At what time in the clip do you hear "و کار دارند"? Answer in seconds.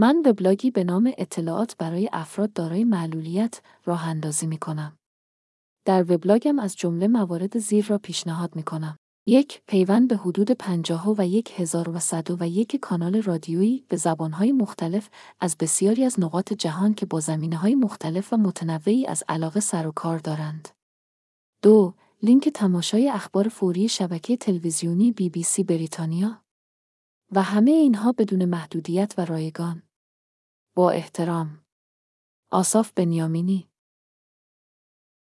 19.86-20.68